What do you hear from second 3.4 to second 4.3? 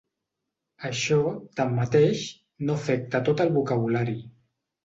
el vocabulari.